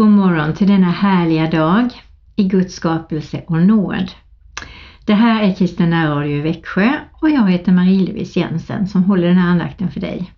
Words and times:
God 0.00 0.10
morgon 0.10 0.54
till 0.54 0.66
denna 0.66 0.90
härliga 0.90 1.50
dag 1.50 1.88
i 2.36 2.44
Guds 2.44 2.74
skapelse 2.74 3.42
och 3.46 3.62
nåd. 3.62 4.10
Det 5.04 5.14
här 5.14 5.42
är 5.42 5.54
Kristina 5.54 6.10
Radio 6.10 6.36
i 6.36 6.40
Växjö 6.40 6.92
och 7.12 7.30
jag 7.30 7.50
heter 7.50 7.72
Marie-Louise 7.72 8.40
Jensen 8.40 8.88
som 8.88 9.04
håller 9.04 9.28
den 9.28 9.36
här 9.36 9.48
andakten 9.48 9.90
för 9.90 10.00
dig. 10.00 10.32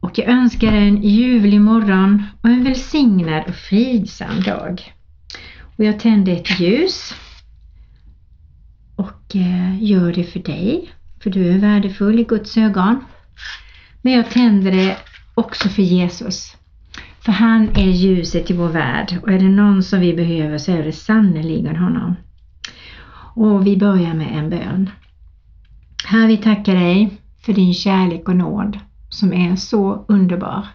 Och 0.00 0.18
jag 0.18 0.28
önskar 0.28 0.72
dig 0.72 0.88
en 0.88 1.02
ljuvlig 1.02 1.60
morgon 1.60 2.22
och 2.42 2.48
en 2.48 2.64
välsignad 2.64 3.44
och 3.48 3.54
fridsam 3.54 4.42
dag. 4.42 4.92
Och 5.76 5.84
jag 5.84 6.00
tänder 6.00 6.32
ett 6.32 6.60
ljus 6.60 7.14
och 8.96 9.36
eh, 9.36 9.82
gör 9.82 10.12
det 10.12 10.24
för 10.24 10.40
dig, 10.40 10.90
för 11.22 11.30
du 11.30 11.52
är 11.52 11.58
värdefull 11.58 12.20
i 12.20 12.24
Guds 12.24 12.56
ögon. 12.56 13.04
Men 14.02 14.12
jag 14.12 14.30
tänder 14.30 14.72
det 14.72 14.96
också 15.34 15.68
för 15.68 15.82
Jesus. 15.82 16.56
För 17.24 17.32
han 17.32 17.68
är 17.68 17.90
ljuset 17.90 18.50
i 18.50 18.54
vår 18.54 18.68
värld 18.68 19.18
och 19.22 19.30
är 19.30 19.38
det 19.38 19.48
någon 19.48 19.82
som 19.82 20.00
vi 20.00 20.14
behöver 20.14 20.58
så 20.58 20.72
är 20.72 20.82
det 20.82 20.92
sannerligen 20.92 21.76
honom. 21.76 22.16
Och 23.34 23.66
vi 23.66 23.76
börjar 23.76 24.14
med 24.14 24.38
en 24.38 24.50
bön. 24.50 24.90
Herre, 26.04 26.26
vi 26.26 26.36
tackar 26.36 26.74
dig 26.74 27.10
för 27.42 27.52
din 27.52 27.74
kärlek 27.74 28.28
och 28.28 28.36
nåd 28.36 28.78
som 29.08 29.32
är 29.32 29.56
så 29.56 30.04
underbar. 30.08 30.66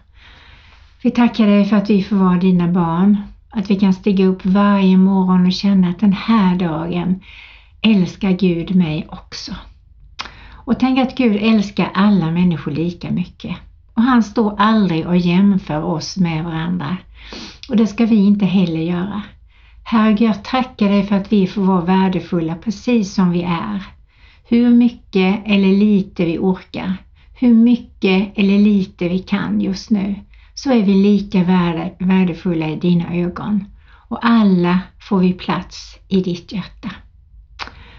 Vi 1.02 1.10
tackar 1.10 1.46
dig 1.46 1.64
för 1.64 1.76
att 1.76 1.90
vi 1.90 2.02
får 2.02 2.16
vara 2.16 2.38
dina 2.38 2.68
barn, 2.68 3.16
att 3.50 3.70
vi 3.70 3.76
kan 3.76 3.94
stiga 3.94 4.26
upp 4.26 4.46
varje 4.46 4.96
morgon 4.96 5.46
och 5.46 5.52
känna 5.52 5.88
att 5.88 6.00
den 6.00 6.12
här 6.12 6.56
dagen 6.56 7.20
älskar 7.82 8.30
Gud 8.30 8.74
mig 8.74 9.06
också. 9.08 9.54
Och 10.52 10.78
tänk 10.80 10.98
att 10.98 11.16
Gud 11.16 11.36
älskar 11.40 11.90
alla 11.94 12.30
människor 12.30 12.70
lika 12.70 13.10
mycket. 13.10 13.56
Och 13.96 14.02
han 14.02 14.22
står 14.22 14.54
aldrig 14.58 15.06
och 15.06 15.16
jämför 15.16 15.82
oss 15.82 16.16
med 16.16 16.44
varandra. 16.44 16.96
Och 17.68 17.76
det 17.76 17.86
ska 17.86 18.06
vi 18.06 18.16
inte 18.16 18.44
heller 18.44 18.80
göra. 18.80 19.22
Herre, 19.84 20.24
jag 20.24 20.44
tackar 20.44 20.88
dig 20.88 21.06
för 21.06 21.16
att 21.16 21.32
vi 21.32 21.46
får 21.46 21.62
vara 21.62 21.84
värdefulla 21.84 22.54
precis 22.54 23.14
som 23.14 23.30
vi 23.30 23.42
är. 23.42 23.86
Hur 24.48 24.70
mycket 24.70 25.42
eller 25.46 25.72
lite 25.72 26.24
vi 26.24 26.38
orkar, 26.38 26.96
hur 27.34 27.54
mycket 27.54 28.38
eller 28.38 28.58
lite 28.58 29.08
vi 29.08 29.18
kan 29.18 29.60
just 29.60 29.90
nu, 29.90 30.14
så 30.54 30.72
är 30.72 30.82
vi 30.82 30.94
lika 30.94 31.44
värdefulla 31.98 32.68
i 32.68 32.76
dina 32.76 33.14
ögon. 33.14 33.64
Och 34.08 34.26
alla 34.26 34.80
får 34.98 35.18
vi 35.18 35.32
plats 35.32 35.98
i 36.08 36.20
ditt 36.20 36.52
hjärta. 36.52 36.90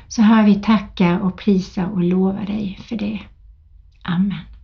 Så 0.07 0.21
här 0.21 0.45
vi 0.45 0.55
tackar 0.55 1.19
och 1.19 1.37
prisar 1.37 1.85
och 1.85 2.03
lovar 2.03 2.45
dig 2.45 2.79
för 2.83 2.95
det. 2.95 3.19
Amen. 4.01 4.56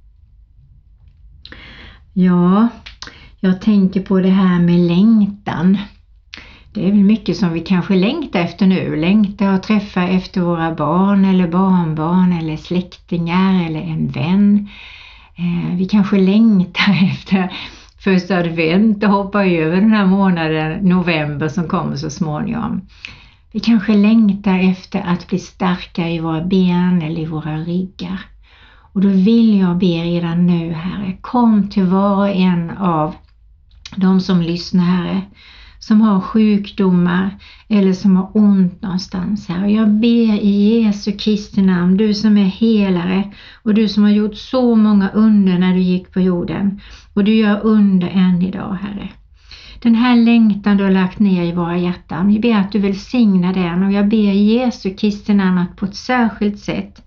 Ja, 2.15 2.67
jag 3.39 3.61
tänker 3.61 4.01
på 4.01 4.19
det 4.19 4.29
här 4.29 4.59
med 4.59 4.79
längtan. 4.79 5.77
Det 6.73 6.87
är 6.87 6.91
väl 6.91 7.03
mycket 7.03 7.37
som 7.37 7.53
vi 7.53 7.59
kanske 7.59 7.95
längtar 7.95 8.39
efter 8.39 8.67
nu. 8.67 8.95
Längtar 8.95 9.47
att 9.47 9.63
träffa 9.63 10.07
efter 10.07 10.41
våra 10.41 10.75
barn 10.75 11.25
eller 11.25 11.47
barnbarn 11.47 12.33
eller 12.33 12.57
släktingar 12.57 13.65
eller 13.65 13.81
en 13.81 14.07
vän. 14.07 14.69
Eh, 15.35 15.75
vi 15.77 15.85
kanske 15.85 16.17
längtar 16.17 17.03
efter 17.11 17.53
första 17.99 18.37
advent 18.37 19.03
och 19.03 19.09
hoppa 19.09 19.45
över 19.45 19.81
den 19.81 19.91
här 19.91 20.05
månaden, 20.05 20.89
november 20.89 21.47
som 21.47 21.67
kommer 21.67 21.95
så 21.95 22.09
småningom. 22.09 22.81
Vi 23.51 23.59
kanske 23.59 23.93
längtar 23.93 24.59
efter 24.59 25.01
att 25.01 25.27
bli 25.27 25.39
starka 25.39 26.09
i 26.09 26.19
våra 26.19 26.45
ben 26.45 27.01
eller 27.01 27.21
i 27.21 27.25
våra 27.25 27.57
ryggar. 27.57 28.32
Och 28.93 29.01
då 29.01 29.09
vill 29.09 29.59
jag 29.59 29.77
be 29.77 30.03
redan 30.03 30.47
nu 30.47 30.71
Herre, 30.71 31.17
kom 31.21 31.69
till 31.69 31.83
var 31.83 32.17
och 32.17 32.29
en 32.29 32.69
av 32.69 33.15
de 33.95 34.19
som 34.21 34.41
lyssnar 34.41 34.83
Herre, 34.83 35.21
som 35.79 36.01
har 36.01 36.21
sjukdomar 36.21 37.37
eller 37.67 37.93
som 37.93 38.15
har 38.15 38.29
ont 38.33 38.81
någonstans 38.81 39.47
här. 39.47 39.63
Och 39.63 39.71
jag 39.71 39.89
ber 39.89 40.41
i 40.41 40.81
Jesu 40.81 41.11
Kristi 41.11 41.61
namn, 41.61 41.97
du 41.97 42.13
som 42.13 42.37
är 42.37 42.45
helare 42.45 43.31
och 43.63 43.73
du 43.73 43.87
som 43.87 44.03
har 44.03 44.11
gjort 44.11 44.35
så 44.35 44.75
många 44.75 45.09
under 45.09 45.59
när 45.59 45.73
du 45.73 45.79
gick 45.79 46.13
på 46.13 46.19
jorden 46.19 46.81
och 47.13 47.23
du 47.23 47.35
gör 47.35 47.59
under 47.63 48.07
än 48.07 48.41
idag 48.41 48.77
Herre. 48.81 49.09
Den 49.81 49.95
här 49.95 50.15
längtan 50.15 50.77
du 50.77 50.83
har 50.83 50.91
lagt 50.91 51.19
ner 51.19 51.43
i 51.43 51.51
våra 51.51 51.77
hjärtan, 51.77 52.27
vi 52.27 52.39
ber 52.39 52.55
att 52.55 52.71
du 52.71 52.79
välsignar 52.79 53.53
den 53.53 53.83
och 53.83 53.91
jag 53.91 54.07
ber 54.07 54.31
i 54.31 54.53
Jesu 54.53 54.95
Kristi 54.95 55.33
namn 55.33 55.57
att 55.57 55.75
på 55.75 55.85
ett 55.85 55.95
särskilt 55.95 56.59
sätt 56.59 57.01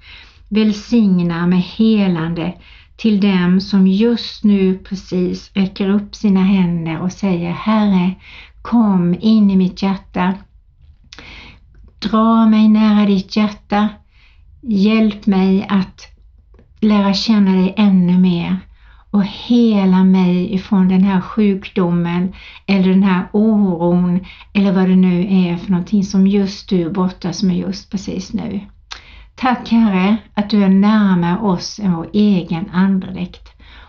välsigna 0.49 1.47
med 1.47 1.62
helande 1.62 2.55
till 2.97 3.21
dem 3.21 3.61
som 3.61 3.87
just 3.87 4.45
nu 4.45 4.79
precis 4.79 5.51
räcker 5.55 5.89
upp 5.89 6.15
sina 6.15 6.43
händer 6.43 7.01
och 7.01 7.12
säger 7.12 7.51
Herre, 7.51 8.15
kom 8.62 9.17
in 9.21 9.51
i 9.51 9.57
mitt 9.57 9.83
hjärta. 9.83 10.34
Dra 11.99 12.47
mig 12.47 12.69
nära 12.69 13.07
ditt 13.07 13.37
hjärta. 13.37 13.89
Hjälp 14.62 15.27
mig 15.27 15.67
att 15.69 16.09
lära 16.81 17.15
känna 17.15 17.53
dig 17.53 17.75
ännu 17.77 18.19
mer 18.19 18.57
och 19.11 19.25
hela 19.25 20.05
mig 20.05 20.55
ifrån 20.55 20.89
den 20.89 21.05
här 21.05 21.21
sjukdomen 21.21 22.33
eller 22.67 22.89
den 22.89 23.03
här 23.03 23.28
oron 23.33 24.25
eller 24.53 24.73
vad 24.73 24.89
det 24.89 24.97
nu 24.97 25.21
är 25.21 25.57
för 25.57 25.71
någonting 25.71 26.05
som 26.05 26.27
just 26.27 26.69
du 26.69 26.91
brottas 26.91 27.43
med 27.43 27.57
just 27.57 27.91
precis 27.91 28.33
nu. 28.33 28.61
Tack 29.37 29.69
Herre 29.69 30.17
att 30.35 30.51
du 30.51 30.65
är 30.65 30.69
närmare 30.69 31.39
oss 31.39 31.79
än 31.79 31.93
vår 31.93 32.11
egen 32.13 32.71
andedräkt. 32.71 33.49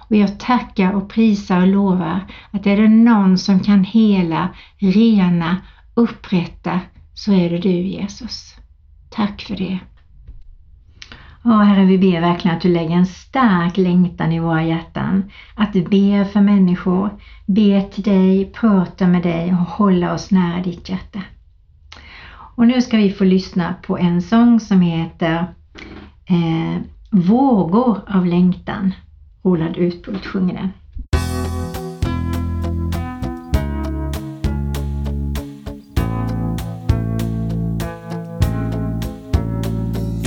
Och 0.09 0.15
jag 0.15 0.39
tackar 0.39 0.93
och 0.93 1.09
prisar 1.09 1.61
och 1.61 1.67
lovar 1.67 2.19
att 2.51 2.67
är 2.67 2.77
det 2.77 2.87
någon 2.87 3.37
som 3.37 3.59
kan 3.59 3.83
hela, 3.83 4.49
rena, 4.77 5.57
upprätta 5.93 6.79
så 7.13 7.33
är 7.33 7.49
det 7.49 7.57
du 7.57 7.69
Jesus. 7.69 8.55
Tack 9.09 9.41
för 9.41 9.55
det. 9.55 9.79
Ja, 11.43 11.51
Herre, 11.51 11.85
vi 11.85 11.97
ber 11.97 12.21
verkligen 12.21 12.57
att 12.57 12.63
du 12.63 12.73
lägger 12.73 12.95
en 12.95 13.05
stark 13.05 13.77
längtan 13.77 14.31
i 14.31 14.39
våra 14.39 14.63
hjärtan. 14.63 15.31
Att 15.55 15.73
du 15.73 15.83
ber 15.83 16.25
för 16.25 16.41
människor, 16.41 17.09
ber 17.45 17.81
till 17.81 18.03
dig, 18.03 18.45
pratar 18.45 19.07
med 19.07 19.23
dig 19.23 19.51
och 19.51 19.57
håller 19.57 20.13
oss 20.13 20.31
nära 20.31 20.63
ditt 20.63 20.89
hjärta. 20.89 21.21
Och 22.57 22.67
nu 22.67 22.81
ska 22.81 22.97
vi 22.97 23.11
få 23.11 23.23
lyssna 23.23 23.75
på 23.81 23.97
en 23.97 24.21
sång 24.21 24.59
som 24.59 24.81
heter 24.81 25.53
eh, 26.25 26.81
Vågor 27.11 27.99
av 28.07 28.25
längtan. 28.25 28.93
Roland 29.43 29.77
Utbult 29.77 30.25
sjunger 30.25 30.53
den. 30.53 30.69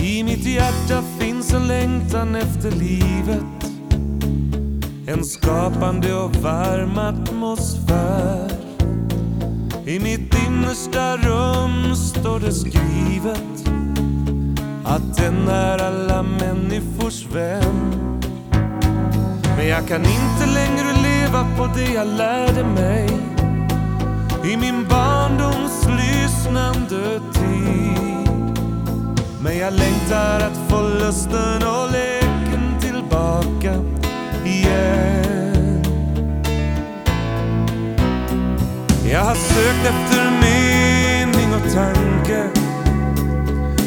I 0.04 0.24
mitt 0.24 0.46
hjärta 0.46 1.02
finns 1.18 1.54
en 1.54 1.66
längtan 1.66 2.34
efter 2.34 2.70
livet 2.70 3.72
En 5.06 5.24
skapande 5.24 6.14
och 6.14 6.36
varm 6.36 6.98
atmosfär 6.98 8.59
i 9.90 9.98
mitt 9.98 10.34
innersta 10.46 11.16
rum 11.16 11.96
står 11.96 12.40
det 12.40 12.52
skrivet 12.52 13.70
att 14.84 15.16
den 15.16 15.48
är 15.48 15.78
alla 15.78 16.22
människors 16.22 17.26
vän. 17.26 17.94
Men 19.56 19.68
jag 19.68 19.88
kan 19.88 20.00
inte 20.00 20.46
längre 20.54 21.02
leva 21.02 21.46
på 21.56 21.66
det 21.76 21.92
jag 21.94 22.06
lärde 22.06 22.64
mig 22.64 23.08
i 24.44 24.56
min 24.56 24.88
barndoms 24.88 25.88
lyssnande 25.88 27.20
tid. 27.32 28.58
Men 29.42 29.58
jag 29.58 29.72
längtar 29.72 30.40
att 30.40 30.70
få 30.70 30.82
lusten 30.82 31.62
och 31.62 31.92
leken 31.92 32.80
tillbaka 32.80 33.74
igen. 34.44 35.29
Jag 39.12 39.20
har 39.20 39.34
sökt 39.34 39.86
efter 39.86 40.30
mening 40.30 41.54
och 41.54 41.72
tanke 41.74 42.50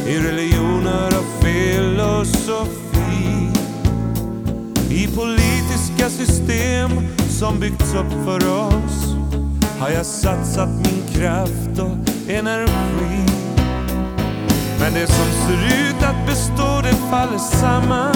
i 0.07 0.19
religioner 0.19 1.07
och 1.07 1.43
filosofi. 1.43 2.73
I 4.89 5.07
politiska 5.07 6.09
system 6.09 6.89
som 7.29 7.59
byggts 7.59 7.93
upp 7.93 8.25
för 8.25 8.67
oss 8.67 9.15
har 9.79 9.89
jag 9.89 10.05
satsat 10.05 10.69
min 10.69 11.03
kraft 11.13 11.79
och 11.79 12.29
energi. 12.31 13.25
Men 14.79 14.93
det 14.93 15.07
som 15.07 15.25
ser 15.47 15.89
ut 15.89 16.03
att 16.03 16.27
bestå 16.27 16.81
det 16.83 16.95
faller 17.09 17.37
samman. 17.37 18.15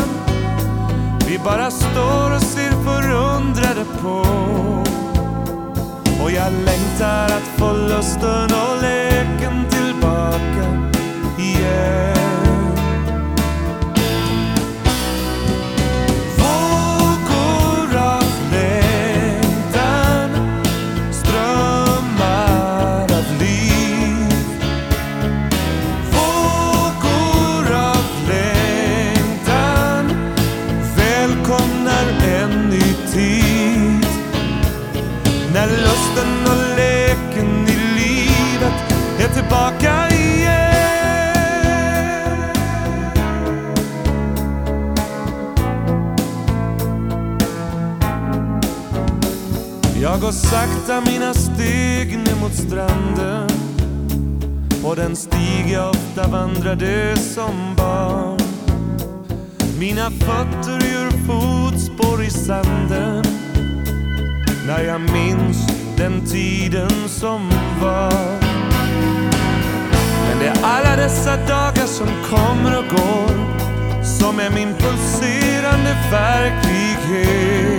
Vi 1.28 1.40
bara 1.40 1.72
står 1.72 2.36
och 2.36 2.42
ser 2.42 2.72
förundrade 2.72 3.86
på. 4.02 4.26
Och 6.22 6.32
jag 6.32 6.54
längtar 6.54 7.26
att 7.26 7.48
få 7.58 7.72
lusten 7.74 8.50
och 8.52 8.82
leken 8.82 9.66
tillbaka 9.70 10.92
igen. 11.38 12.27
Jag 50.18 50.24
går 50.24 50.32
sakta 50.32 51.02
mina 51.12 51.34
steg 51.34 52.18
ner 52.18 52.42
mot 52.42 52.54
stranden. 52.54 53.50
På 54.84 54.96
den 54.96 55.16
stig 55.16 55.72
jag 55.72 55.90
ofta 55.90 56.28
vandrade 56.28 57.16
som 57.18 57.76
barn. 57.78 58.38
Mina 59.80 60.12
fötter 60.12 60.88
gör 60.94 61.10
fotspår 61.10 62.24
i 62.24 62.30
sanden. 62.30 63.24
När 64.68 64.84
jag 64.84 65.02
minns 65.02 65.68
den 65.98 66.26
tiden 66.26 66.90
som 67.08 67.50
var. 67.82 68.40
Men 70.28 70.40
det 70.40 70.48
är 70.48 70.64
alla 70.64 70.96
dessa 70.96 71.38
dagar 71.38 71.88
som 71.88 72.08
kommer 72.30 72.78
och 72.78 72.90
går. 72.90 73.32
Som 74.04 74.40
är 74.40 74.50
min 74.50 74.74
pulserande 74.74 75.98
verklighet 76.12 77.77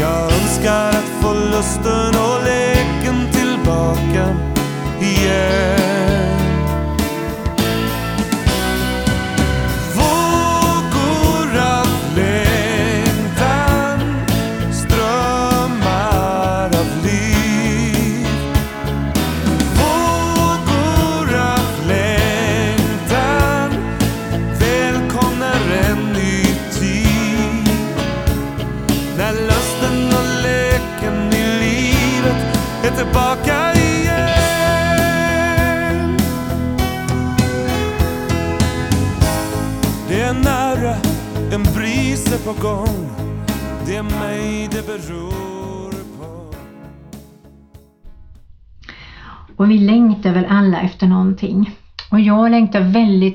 jag 0.00 0.32
önskar 0.32 0.88
att 0.88 1.22
få 1.22 1.32
lusten 1.32 2.14
och 2.14 2.44
leken 2.44 3.32
tillbaka 3.32 4.36
igen. 5.00 5.89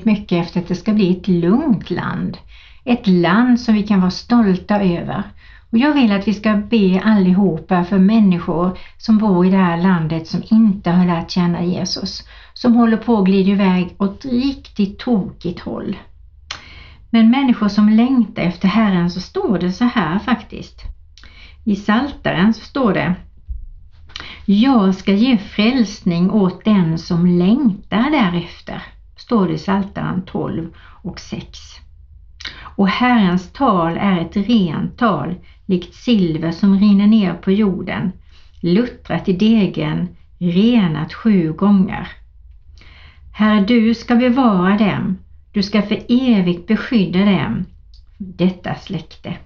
Mycket 0.06 0.44
efter 0.44 0.60
att 0.60 0.68
det 0.68 0.74
ska 0.74 0.92
bli 0.92 1.10
ett 1.16 1.28
lugnt 1.28 1.90
land. 1.90 2.38
Ett 2.84 3.06
land 3.06 3.60
som 3.60 3.74
vi 3.74 3.82
kan 3.82 4.00
vara 4.00 4.10
stolta 4.10 4.82
över. 4.82 5.22
Och 5.70 5.78
jag 5.78 5.94
vill 5.94 6.12
att 6.12 6.28
vi 6.28 6.34
ska 6.34 6.54
be 6.54 7.00
allihopa 7.04 7.84
för 7.84 7.98
människor 7.98 8.78
som 8.96 9.18
bor 9.18 9.46
i 9.46 9.50
det 9.50 9.56
här 9.56 9.76
landet 9.76 10.26
som 10.26 10.42
inte 10.50 10.90
har 10.90 11.06
lärt 11.06 11.30
känna 11.30 11.64
Jesus. 11.64 12.22
Som 12.54 12.74
håller 12.74 12.96
på 12.96 13.18
att 13.18 13.24
glida 13.24 13.50
iväg 13.50 13.94
åt 13.98 14.24
riktigt 14.24 14.98
tokigt 14.98 15.60
håll. 15.60 15.96
Men 17.10 17.30
människor 17.30 17.68
som 17.68 17.88
längtar 17.88 18.42
efter 18.42 18.68
Herren 18.68 19.10
så 19.10 19.20
står 19.20 19.58
det 19.58 19.72
så 19.72 19.84
här 19.84 20.18
faktiskt. 20.18 20.82
I 21.64 21.76
Saltaren 21.76 22.54
så 22.54 22.64
står 22.64 22.94
det 22.94 23.14
jag 24.48 24.94
ska 24.94 25.12
ge 25.12 25.38
frälsning 25.38 26.30
åt 26.30 26.64
den 26.64 26.98
som 26.98 27.26
längtar 27.26 28.10
därefter, 28.10 28.82
står 29.16 29.48
det 29.48 29.54
i 29.54 29.58
Psaltaren 29.58 30.22
12 30.22 30.74
och 31.02 31.20
6. 31.20 31.58
Och 32.60 32.88
Herrens 32.88 33.52
tal 33.52 33.96
är 33.96 34.20
ett 34.20 34.36
rent 34.36 34.98
tal, 34.98 35.34
likt 35.66 35.94
silver 35.94 36.52
som 36.52 36.78
rinner 36.80 37.06
ner 37.06 37.34
på 37.34 37.52
jorden, 37.52 38.12
luttrat 38.60 39.28
i 39.28 39.32
degen, 39.32 40.08
renat 40.38 41.14
sju 41.14 41.52
gånger. 41.52 42.08
Herre, 43.32 43.64
du 43.64 43.94
ska 43.94 44.16
bevara 44.16 44.78
dem, 44.78 45.18
du 45.52 45.62
ska 45.62 45.82
för 45.82 46.02
evigt 46.08 46.66
beskydda 46.66 47.18
dem, 47.18 47.64
detta 48.18 48.74
släkte. 48.74 49.36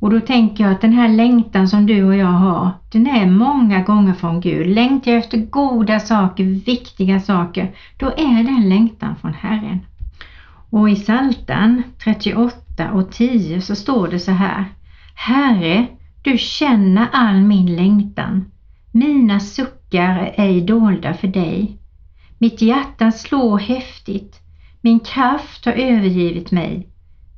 Och 0.00 0.10
då 0.10 0.20
tänker 0.20 0.64
jag 0.64 0.72
att 0.72 0.80
den 0.80 0.92
här 0.92 1.08
längtan 1.08 1.68
som 1.68 1.86
du 1.86 2.04
och 2.04 2.16
jag 2.16 2.26
har, 2.26 2.70
den 2.92 3.06
är 3.06 3.26
många 3.26 3.82
gånger 3.82 4.14
från 4.14 4.40
Gud. 4.40 4.66
Längtar 4.66 5.10
jag 5.10 5.18
efter 5.18 5.38
goda 5.38 6.00
saker, 6.00 6.44
viktiga 6.44 7.20
saker, 7.20 7.74
då 7.96 8.06
är 8.06 8.42
det 8.42 8.50
en 8.50 8.68
längtan 8.68 9.16
från 9.16 9.34
Herren. 9.34 9.78
Och 10.70 10.90
i 10.90 10.94
Psaltaren 10.94 11.82
38 12.04 12.92
och 12.92 13.12
10 13.12 13.60
så 13.60 13.76
står 13.76 14.08
det 14.08 14.18
så 14.18 14.30
här. 14.30 14.64
Herre, 15.14 15.86
du 16.22 16.38
känner 16.38 17.08
all 17.12 17.40
min 17.40 17.76
längtan. 17.76 18.44
Mina 18.92 19.40
suckar 19.40 20.18
är 20.18 20.34
ej 20.36 20.60
dolda 20.60 21.14
för 21.14 21.28
dig. 21.28 21.78
Mitt 22.38 22.62
hjärta 22.62 23.12
slår 23.12 23.58
häftigt. 23.58 24.40
Min 24.80 25.00
kraft 25.00 25.64
har 25.64 25.72
övergivit 25.72 26.50
mig. 26.50 26.88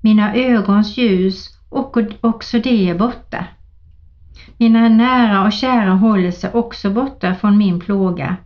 Mina 0.01 0.35
ögons 0.35 0.97
ljus 0.97 1.58
och 1.69 1.97
också 2.21 2.59
det 2.59 2.91
är 2.91 2.99
borta. 2.99 3.47
Mina 4.57 4.89
nära 4.89 5.45
och 5.45 5.53
kära 5.53 5.91
håller 5.91 6.31
sig 6.31 6.51
också 6.53 6.91
borta 6.91 7.35
från 7.35 7.59
min 7.59 7.81
plåga. 7.81 8.37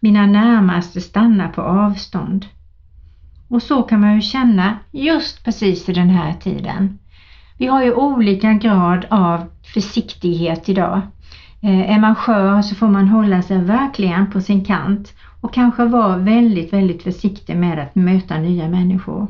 Mina 0.00 0.26
närmaste 0.26 1.00
stannar 1.00 1.48
på 1.48 1.62
avstånd. 1.62 2.46
Och 3.48 3.62
så 3.62 3.82
kan 3.82 4.00
man 4.00 4.14
ju 4.14 4.20
känna 4.20 4.78
just 4.90 5.44
precis 5.44 5.88
i 5.88 5.92
den 5.92 6.10
här 6.10 6.32
tiden. 6.32 6.98
Vi 7.58 7.66
har 7.66 7.82
ju 7.82 7.94
olika 7.94 8.52
grad 8.52 9.06
av 9.10 9.44
försiktighet 9.74 10.68
idag. 10.68 11.00
Eh, 11.62 11.90
är 11.94 12.00
man 12.00 12.14
skör 12.14 12.62
så 12.62 12.74
får 12.74 12.88
man 12.88 13.08
hålla 13.08 13.42
sig 13.42 13.58
verkligen 13.58 14.30
på 14.30 14.40
sin 14.40 14.64
kant 14.64 15.12
och 15.40 15.54
kanske 15.54 15.84
vara 15.84 16.16
väldigt, 16.16 16.72
väldigt 16.72 17.02
försiktig 17.02 17.56
med 17.56 17.78
att 17.78 17.94
möta 17.94 18.38
nya 18.38 18.68
människor. 18.68 19.26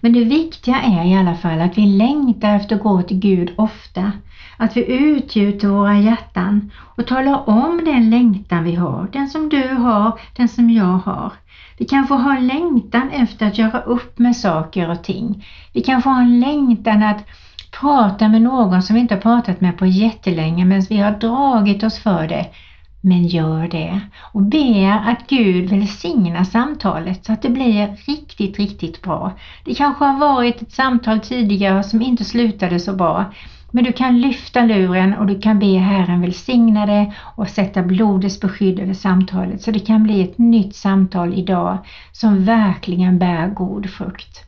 Men 0.00 0.12
det 0.12 0.24
viktiga 0.24 0.80
är 0.80 1.04
i 1.04 1.14
alla 1.14 1.34
fall 1.34 1.60
att 1.60 1.78
vi 1.78 1.86
längtar 1.86 2.56
efter 2.56 2.76
att 2.76 2.82
gå 2.82 3.02
till 3.02 3.18
Gud 3.18 3.54
ofta. 3.56 4.12
Att 4.56 4.76
vi 4.76 4.84
utgjuter 4.92 5.68
våra 5.68 5.98
hjärtan 5.98 6.70
och 6.96 7.06
talar 7.06 7.48
om 7.48 7.84
den 7.84 8.10
längtan 8.10 8.64
vi 8.64 8.74
har. 8.74 9.08
Den 9.12 9.28
som 9.28 9.48
du 9.48 9.74
har, 9.74 10.20
den 10.36 10.48
som 10.48 10.70
jag 10.70 10.98
har. 10.98 11.32
Vi 11.78 11.84
kanske 11.84 12.14
har 12.14 12.34
en 12.34 12.46
längtan 12.46 13.10
efter 13.10 13.46
att 13.46 13.58
göra 13.58 13.80
upp 13.80 14.18
med 14.18 14.36
saker 14.36 14.90
och 14.90 15.04
ting. 15.04 15.46
Vi 15.72 15.80
kanske 15.80 16.10
har 16.10 16.20
en 16.20 16.40
längtan 16.40 17.02
att 17.02 17.24
prata 17.80 18.28
med 18.28 18.42
någon 18.42 18.82
som 18.82 18.94
vi 18.94 19.00
inte 19.00 19.14
har 19.14 19.20
pratat 19.20 19.60
med 19.60 19.78
på 19.78 19.86
jättelänge 19.86 20.64
men 20.64 20.80
vi 20.80 20.98
har 20.98 21.10
dragit 21.10 21.82
oss 21.82 21.98
för 21.98 22.26
det. 22.28 22.46
Men 23.00 23.26
gör 23.26 23.68
det 23.68 24.00
och 24.32 24.42
ber 24.42 25.10
att 25.10 25.26
Gud 25.28 25.70
välsignar 25.70 26.44
samtalet 26.44 27.24
så 27.24 27.32
att 27.32 27.42
det 27.42 27.50
blir 27.50 27.96
riktigt, 28.06 28.58
riktigt 28.58 29.02
bra. 29.02 29.32
Det 29.64 29.74
kanske 29.74 30.04
har 30.04 30.18
varit 30.18 30.62
ett 30.62 30.72
samtal 30.72 31.20
tidigare 31.20 31.82
som 31.82 32.02
inte 32.02 32.24
slutade 32.24 32.80
så 32.80 32.92
bra. 32.92 33.24
Men 33.70 33.84
du 33.84 33.92
kan 33.92 34.20
lyfta 34.20 34.64
luren 34.64 35.14
och 35.14 35.26
du 35.26 35.40
kan 35.40 35.58
be 35.58 35.78
Herren 35.78 36.20
välsigna 36.20 36.86
det 36.86 37.12
och 37.36 37.48
sätta 37.48 37.82
blodets 37.82 38.40
beskydd 38.40 38.78
över 38.78 38.94
samtalet 38.94 39.62
så 39.62 39.70
det 39.70 39.78
kan 39.78 40.02
bli 40.02 40.22
ett 40.22 40.38
nytt 40.38 40.76
samtal 40.76 41.34
idag 41.34 41.78
som 42.12 42.44
verkligen 42.44 43.18
bär 43.18 43.48
god 43.48 43.90
frukt. 43.90 44.47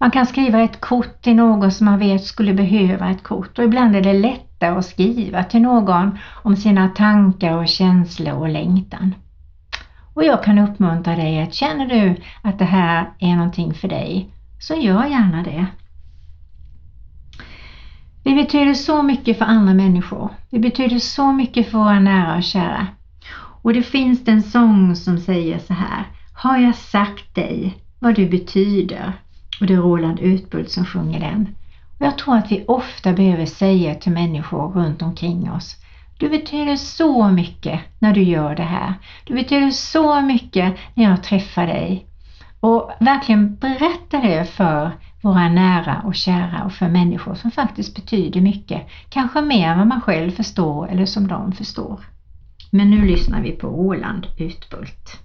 Man 0.00 0.10
kan 0.10 0.26
skriva 0.26 0.60
ett 0.60 0.80
kort 0.80 1.22
till 1.22 1.36
någon 1.36 1.72
som 1.72 1.84
man 1.84 1.98
vet 1.98 2.24
skulle 2.24 2.54
behöva 2.54 3.10
ett 3.10 3.22
kort 3.22 3.58
och 3.58 3.64
ibland 3.64 3.96
är 3.96 4.02
det 4.02 4.12
lättare 4.12 4.78
att 4.78 4.84
skriva 4.84 5.44
till 5.44 5.62
någon 5.62 6.18
om 6.42 6.56
sina 6.56 6.88
tankar 6.88 7.52
och 7.56 7.68
känslor 7.68 8.34
och 8.34 8.48
längtan. 8.48 9.14
Och 10.14 10.24
jag 10.24 10.44
kan 10.44 10.58
uppmuntra 10.58 11.16
dig 11.16 11.42
att 11.42 11.54
känner 11.54 11.86
du 11.86 12.16
att 12.42 12.58
det 12.58 12.64
här 12.64 13.10
är 13.18 13.36
någonting 13.36 13.74
för 13.74 13.88
dig 13.88 14.30
så 14.60 14.74
gör 14.74 15.06
gärna 15.06 15.42
det. 15.42 15.66
Vi 18.24 18.34
betyder 18.34 18.74
så 18.74 19.02
mycket 19.02 19.38
för 19.38 19.44
andra 19.44 19.74
människor. 19.74 20.30
Vi 20.50 20.58
betyder 20.58 20.98
så 20.98 21.32
mycket 21.32 21.70
för 21.70 21.78
våra 21.78 22.00
nära 22.00 22.36
och 22.36 22.42
kära. 22.42 22.86
Och 23.62 23.72
det 23.72 23.82
finns 23.82 24.28
en 24.28 24.42
sång 24.42 24.96
som 24.96 25.18
säger 25.18 25.58
så 25.58 25.74
här. 25.74 26.04
Har 26.32 26.58
jag 26.58 26.74
sagt 26.74 27.34
dig 27.34 27.78
vad 27.98 28.14
du 28.14 28.28
betyder? 28.28 29.12
Och 29.60 29.66
det 29.66 29.74
är 29.74 29.78
Roland 29.78 30.20
Utbult 30.20 30.70
som 30.70 30.84
sjunger 30.84 31.20
den. 31.20 31.54
Och 31.98 32.06
jag 32.06 32.18
tror 32.18 32.36
att 32.36 32.52
vi 32.52 32.64
ofta 32.68 33.12
behöver 33.12 33.46
säga 33.46 33.94
till 33.94 34.12
människor 34.12 34.72
runt 34.72 35.02
omkring 35.02 35.50
oss 35.50 35.76
du 36.18 36.28
betyder 36.28 36.76
så 36.76 37.28
mycket 37.28 37.80
när 37.98 38.14
du 38.14 38.22
gör 38.22 38.54
det 38.54 38.62
här. 38.62 38.94
Du 39.24 39.34
betyder 39.34 39.70
så 39.70 40.20
mycket 40.20 40.76
när 40.94 41.04
jag 41.04 41.22
träffar 41.22 41.66
dig. 41.66 42.06
Och 42.60 42.90
verkligen 43.00 43.56
berätta 43.56 44.20
det 44.20 44.44
för 44.44 44.90
våra 45.22 45.48
nära 45.48 46.02
och 46.04 46.14
kära 46.14 46.64
och 46.64 46.72
för 46.72 46.88
människor 46.88 47.34
som 47.34 47.50
faktiskt 47.50 47.94
betyder 47.94 48.40
mycket, 48.40 48.86
kanske 49.08 49.40
mer 49.40 49.68
än 49.68 49.78
vad 49.78 49.86
man 49.86 50.00
själv 50.00 50.30
förstår 50.30 50.88
eller 50.88 51.06
som 51.06 51.28
de 51.28 51.52
förstår. 51.52 52.00
Men 52.70 52.90
nu 52.90 53.06
lyssnar 53.06 53.42
vi 53.42 53.50
på 53.52 53.66
Roland 53.66 54.26
Utbult. 54.38 55.20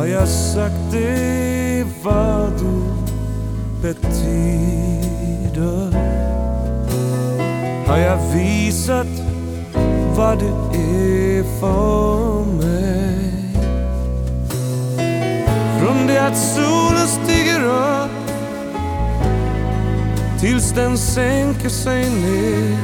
Har 0.00 0.06
jag 0.06 0.28
sagt 0.28 0.92
det 0.92 1.84
vad 2.02 2.52
du 2.58 2.82
betyder? 3.82 5.12
Har 7.86 7.98
jag 7.98 8.16
visat 8.34 9.06
vad 10.16 10.38
du 10.38 10.46
är 10.78 11.60
för 11.60 12.44
mig? 12.44 13.32
Från 15.80 16.06
det 16.06 16.26
att 16.26 16.38
solen 16.38 17.06
stiger 17.06 17.64
upp 17.64 18.10
tills 20.40 20.72
den 20.72 20.98
sänker 20.98 21.68
sig 21.68 22.10
ner 22.10 22.78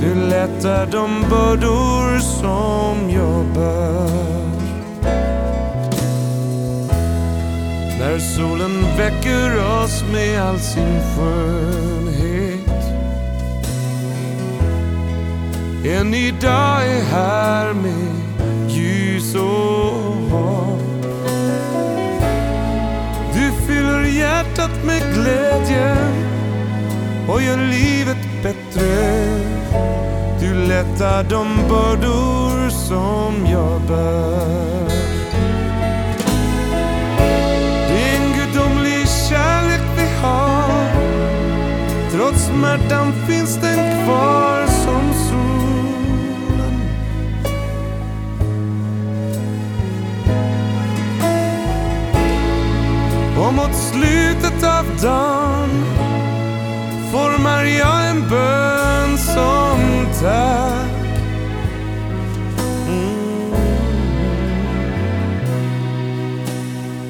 Du 0.00 0.14
lättar 0.14 0.86
de 0.86 1.24
bördor 1.30 2.18
som 2.18 3.10
jag 3.10 3.46
bär 3.54 4.33
När 7.98 8.18
solen 8.18 8.84
väcker 8.96 9.82
oss 9.82 10.04
med 10.12 10.42
all 10.42 10.58
sin 10.58 11.00
skönhet. 11.00 12.64
En 15.84 16.10
ny 16.10 16.30
dag 16.30 16.86
är 16.86 17.04
här 17.04 17.72
med 17.72 18.14
ljus 18.70 19.34
och 19.34 20.30
hopp. 20.30 21.04
Du 23.34 23.66
fyller 23.66 24.04
hjärtat 24.04 24.84
med 24.84 25.02
glädje 25.14 25.96
och 27.28 27.42
gör 27.42 27.56
livet 27.56 28.42
bättre. 28.42 29.24
Du 30.40 30.54
lättar 30.54 31.22
de 31.22 31.46
bördor 31.68 32.70
som 32.70 33.46
jag 33.46 33.80
bär. 33.80 34.93
Smärtan 42.54 43.12
finns 43.26 43.56
den 43.56 44.04
kvar 44.04 44.66
som 44.66 45.12
solen. 45.28 46.80
Och 53.38 53.54
mot 53.54 53.74
slutet 53.74 54.64
av 54.64 54.84
dagen 55.02 55.84
formar 57.12 57.64
jag 57.64 58.10
en 58.10 58.28
bön 58.30 59.18
som 59.18 60.06
tack. 60.20 60.90
Mm. 62.88 63.54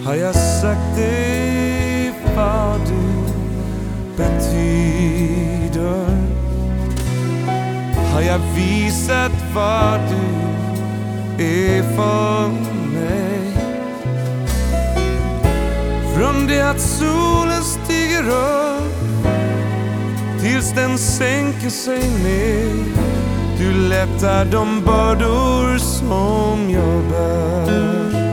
Har 0.05 0.15
jag 0.15 0.35
sagt 0.35 0.97
det? 0.97 1.34
Betyder? 4.75 6.17
Har 8.13 8.21
jag 8.21 8.39
visat 8.55 9.33
vad 9.55 10.01
du 10.01 11.45
är 11.45 11.83
för 11.83 12.49
mig? 12.93 13.57
Från 16.17 16.47
det 16.47 16.71
att 16.71 16.81
solen 16.81 17.63
stiger 17.63 18.29
upp 18.29 19.27
tills 20.41 20.73
den 20.73 20.99
sänker 20.99 21.71
sig 21.71 22.01
ner 22.25 22.85
Du 23.59 23.89
lättar 23.89 24.45
de 24.45 24.81
bördor 24.85 25.79
som 25.79 26.71
jag 26.71 27.03
bär 27.11 28.24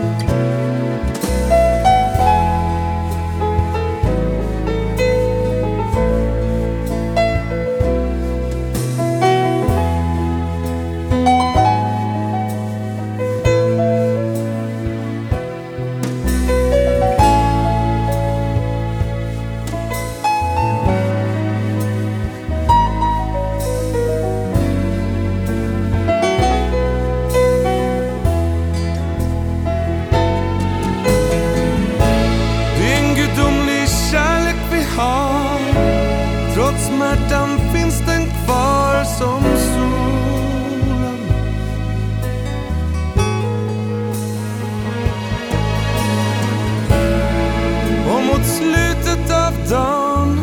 dagen 49.72 50.40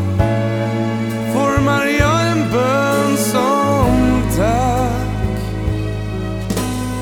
formar 1.34 1.86
jag 1.86 2.28
en 2.32 2.50
bön 2.52 3.16
som 3.16 4.22
tack 4.36 5.40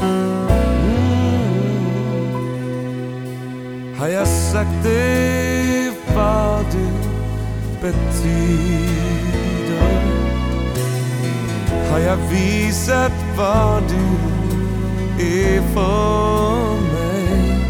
mm. 0.02 0.48
Har 3.98 4.08
jag 4.08 4.28
sagt 4.28 4.82
det 4.82 5.92
vad 6.14 6.64
du 6.72 6.88
betyder? 7.82 9.26
Har 11.90 11.98
jag 11.98 12.16
visat 12.16 13.12
vad 13.36 13.82
du 13.82 14.06
är 15.24 15.60
för 15.74 16.70
mig? 16.92 17.60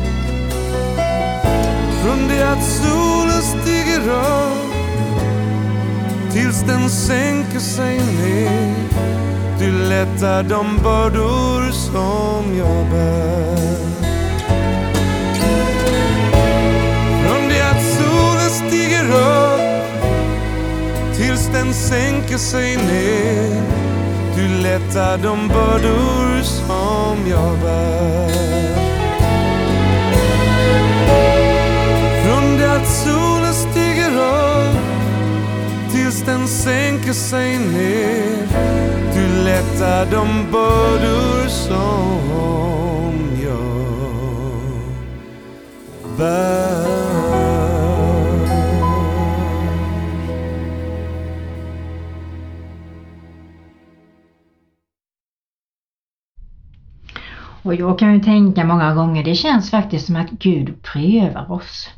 Från 2.03 2.29
det 2.29 2.53
att 2.53 2.65
solen 2.65 3.43
stiger 3.43 4.11
upp 4.11 4.46
tills 6.37 6.63
den 6.63 6.91
sänker 6.91 7.59
sig 7.59 7.97
ner. 7.97 8.75
Du 9.59 9.89
lättar 9.89 10.43
de 10.43 10.79
bördor 10.83 11.71
som 11.71 12.57
jag 12.59 12.91
bär. 12.91 13.57
Från 17.23 17.49
det 17.49 17.71
att 17.71 17.83
solen 17.97 18.51
stiger 18.51 19.05
upp 19.05 19.61
tills 21.17 21.47
den 21.47 21.75
sänker 21.75 22.39
sig 22.39 22.77
ner. 22.77 23.63
Du 24.37 24.63
lättar 24.63 25.19
de 25.19 25.49
bördor 25.49 26.43
som 26.43 27.31
jag 27.31 27.59
bär. 27.59 28.16
Sänker 37.07 37.13
sig 37.13 37.59
ner 37.59 38.47
Du 39.15 39.45
lättar 39.45 40.11
de 40.11 40.51
bördor 40.53 41.49
som 41.49 43.13
jag 43.43 43.77
bär 46.19 46.87
Och 57.63 57.75
jag 57.75 57.99
kan 57.99 58.15
ju 58.15 58.21
tänka 58.21 58.65
många 58.65 58.95
gånger, 58.95 59.25
det 59.25 59.35
känns 59.35 59.71
faktiskt 59.71 60.07
som 60.07 60.17
att 60.17 60.31
Gud 60.31 60.83
prövar 60.83 61.53
oss. 61.53 61.89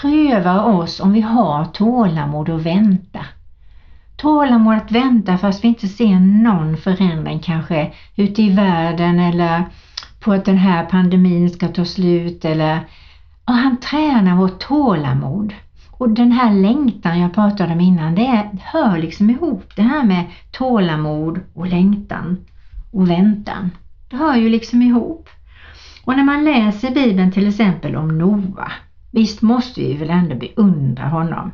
Prövar 0.00 0.64
oss 0.64 1.00
om 1.00 1.12
vi 1.12 1.20
har 1.20 1.64
tålamod 1.64 2.50
att 2.50 2.62
vänta. 2.62 3.20
Tålamod 4.24 4.74
att 4.74 4.90
vänta 4.90 5.38
fast 5.38 5.64
vi 5.64 5.68
inte 5.68 5.88
ser 5.88 6.18
någon 6.18 6.76
förändring 6.76 7.38
kanske 7.38 7.92
ute 8.16 8.42
i 8.42 8.50
världen 8.50 9.20
eller 9.20 9.64
på 10.20 10.32
att 10.32 10.44
den 10.44 10.56
här 10.56 10.84
pandemin 10.84 11.50
ska 11.50 11.68
ta 11.68 11.84
slut 11.84 12.44
eller 12.44 12.80
och 13.44 13.54
han 13.54 13.76
tränar 13.76 14.36
vårt 14.36 14.58
tålamod. 14.60 15.54
Och 15.90 16.10
den 16.10 16.32
här 16.32 16.54
längtan 16.54 17.20
jag 17.20 17.34
pratade 17.34 17.72
om 17.72 17.80
innan, 17.80 18.14
det 18.14 18.50
hör 18.60 18.98
liksom 18.98 19.30
ihop 19.30 19.76
det 19.76 19.82
här 19.82 20.04
med 20.04 20.24
tålamod 20.50 21.40
och 21.54 21.66
längtan 21.66 22.36
och 22.92 23.10
väntan. 23.10 23.70
Det 24.10 24.16
hör 24.16 24.36
ju 24.36 24.48
liksom 24.48 24.82
ihop. 24.82 25.28
Och 26.04 26.16
när 26.16 26.24
man 26.24 26.44
läser 26.44 26.90
Bibeln 26.90 27.32
till 27.32 27.48
exempel 27.48 27.96
om 27.96 28.18
Noa, 28.18 28.72
visst 29.10 29.42
måste 29.42 29.80
vi 29.80 29.94
väl 29.94 30.10
ändå 30.10 30.34
beundra 30.34 31.08
honom. 31.08 31.50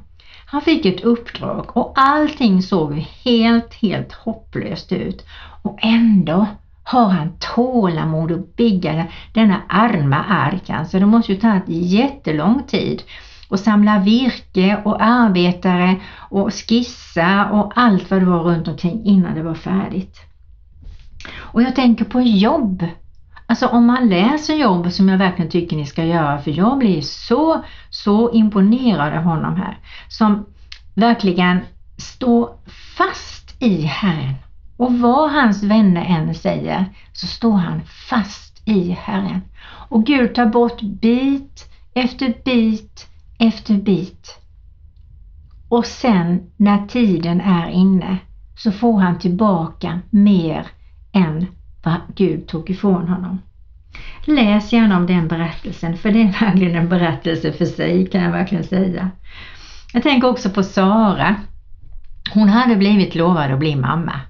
Han 0.53 0.63
fick 0.63 0.87
ett 0.87 1.01
uppdrag 1.01 1.77
och 1.77 1.93
allting 1.97 2.63
såg 2.63 3.07
helt, 3.25 3.75
helt 3.75 4.13
hopplöst 4.13 4.93
ut. 4.93 5.25
Och 5.63 5.79
ändå 5.83 6.47
har 6.85 7.09
han 7.09 7.33
tålamod 7.39 8.33
att 8.33 8.57
bygga 8.57 9.07
denna 9.33 9.63
arma 9.69 10.25
ark. 10.25 10.71
Alltså 10.71 10.99
det 10.99 11.07
måste 11.07 11.33
ju 11.33 11.41
ta 11.41 11.55
ett 11.57 11.69
jättelång 11.69 12.63
tid 12.63 13.03
och 13.49 13.61
samla 13.61 13.99
virke 13.99 14.83
och 14.85 15.03
arbetare 15.03 16.01
och 16.17 16.55
skissa 16.55 17.51
och 17.51 17.73
allt 17.77 18.11
vad 18.11 18.21
det 18.21 18.27
var 18.27 18.43
runt 18.43 18.69
omkring 18.69 19.05
innan 19.05 19.35
det 19.35 19.43
var 19.43 19.55
färdigt. 19.55 20.21
Och 21.37 21.63
jag 21.63 21.77
tänker 21.77 22.05
på 22.05 22.21
jobb. 22.21 22.87
Alltså 23.47 23.67
om 23.67 23.87
man 23.87 24.09
läser 24.09 24.55
jobb 24.55 24.93
som 24.93 25.09
jag 25.09 25.19
verkligen 25.19 25.51
tycker 25.51 25.77
ni 25.77 25.87
ska 25.87 26.05
göra 26.05 26.39
för 26.39 26.51
jag 26.51 26.79
blir 26.79 27.01
så, 27.01 27.65
så 27.91 28.33
imponerad 28.33 29.13
av 29.13 29.23
honom 29.23 29.57
här. 29.57 29.79
Som 30.09 30.47
verkligen 30.95 31.61
står 31.97 32.51
fast 32.97 33.63
i 33.63 33.83
Herren. 33.83 34.35
Och 34.77 34.99
vad 34.99 35.31
hans 35.31 35.63
vänner 35.63 36.05
än 36.05 36.35
säger 36.35 36.85
så 37.13 37.27
står 37.27 37.57
han 37.57 37.83
fast 38.09 38.63
i 38.69 38.91
Herren. 38.91 39.41
Och 39.89 40.07
Gud 40.07 40.35
tar 40.35 40.47
bort 40.47 40.81
bit 40.81 41.71
efter 41.95 42.35
bit 42.45 43.07
efter 43.39 43.75
bit. 43.75 44.41
Och 45.69 45.87
sen 45.87 46.51
när 46.57 46.87
tiden 46.87 47.41
är 47.41 47.69
inne 47.69 48.19
så 48.57 48.73
får 48.73 49.01
han 49.01 49.19
tillbaka 49.19 50.01
mer 50.11 50.67
än 51.13 51.47
vad 51.83 52.01
Gud 52.15 52.47
tog 52.49 52.71
ifrån 52.71 53.09
honom. 53.09 53.39
Läs 54.31 54.73
gärna 54.73 54.97
om 54.97 55.07
den 55.07 55.29
berättelsen 55.29 55.97
för 55.97 56.11
det 56.11 56.23
är 56.23 56.41
verkligen 56.41 56.77
en 56.77 56.89
berättelse 56.89 57.53
för 57.53 57.65
sig 57.65 58.07
kan 58.07 58.23
jag 58.23 58.31
verkligen 58.31 58.65
säga. 58.65 59.11
Jag 59.93 60.03
tänker 60.03 60.29
också 60.29 60.51
på 60.51 60.63
Sara. 60.63 61.37
Hon 62.35 62.49
hade 62.49 62.77
blivit 62.77 63.15
lovad 63.15 63.51
att 63.51 63.59
bli 63.59 63.77
mamma. 63.77 64.21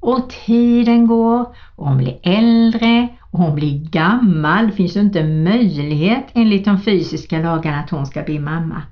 Och 0.00 0.30
tiden 0.30 1.06
går 1.06 1.40
och 1.76 1.86
hon 1.86 1.96
blir 1.96 2.18
äldre 2.22 3.08
och 3.20 3.38
hon 3.38 3.54
blir 3.54 3.90
gammal. 3.90 4.66
Det 4.66 4.72
finns 4.72 4.96
ju 4.96 5.00
inte 5.00 5.24
möjlighet 5.24 6.26
enligt 6.34 6.64
de 6.64 6.80
fysiska 6.80 7.38
lagarna 7.38 7.80
att 7.80 7.90
hon 7.90 8.06
ska 8.06 8.22
bli 8.22 8.38
mamma. 8.38 8.82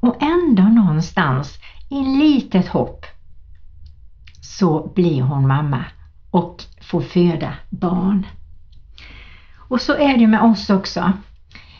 Och 0.00 0.22
ändå 0.22 0.62
någonstans 0.62 1.58
i 1.90 2.02
litet 2.02 2.68
hopp 2.68 3.06
så 4.40 4.92
blir 4.94 5.22
hon 5.22 5.46
mamma 5.46 5.84
och 6.30 6.62
får 6.80 7.00
föda 7.00 7.52
barn. 7.70 8.26
Och 9.68 9.80
så 9.80 9.94
är 9.94 10.18
det 10.18 10.26
med 10.26 10.42
oss 10.42 10.70
också. 10.70 11.12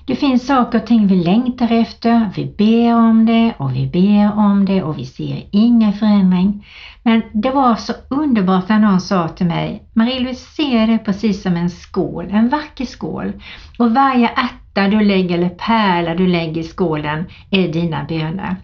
Det 0.07 0.17
finns 0.17 0.47
saker 0.47 0.79
och 0.81 0.87
ting 0.87 1.07
vi 1.07 1.17
längtar 1.17 1.73
efter, 1.73 2.31
vi 2.37 2.55
ber 2.59 2.95
om 2.95 3.27
det 3.27 3.55
och 3.59 3.75
vi 3.75 3.87
ber 3.87 4.39
om 4.39 4.65
det 4.65 4.83
och 4.83 4.99
vi 4.99 5.05
ser 5.07 5.43
ingen 5.51 5.93
förändring. 5.93 6.67
Men 7.03 7.23
det 7.33 7.51
var 7.51 7.75
så 7.75 7.93
underbart 8.09 8.69
när 8.69 8.79
någon 8.79 9.01
sa 9.01 9.29
till 9.29 9.47
mig, 9.47 9.83
Marie-Louise 9.93 10.55
ser 10.57 10.87
det 10.87 10.99
precis 10.99 11.43
som 11.43 11.57
en 11.57 11.71
skål, 11.71 12.29
en 12.31 12.49
vacker 12.49 12.85
skål. 12.85 13.33
Och 13.79 13.95
varje 13.95 14.29
ärta 14.29 14.89
du 14.89 15.01
lägger 15.01 15.35
eller 15.35 15.49
pärla 15.49 16.15
du 16.15 16.27
lägger 16.27 16.61
i 16.61 16.65
skålen 16.65 17.25
är 17.51 17.69
dina 17.69 18.05
böner. 18.05 18.57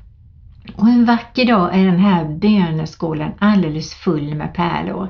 Och 0.77 0.89
en 0.89 1.05
vacker 1.05 1.47
dag 1.47 1.79
är 1.79 1.85
den 1.85 1.99
här 1.99 2.25
böneskålen 2.25 3.33
alldeles 3.39 3.95
full 3.95 4.35
med 4.35 4.55
pärlor. 4.55 5.09